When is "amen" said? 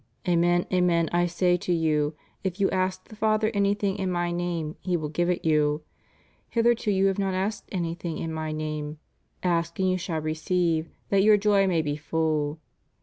0.27-0.65, 0.73-1.11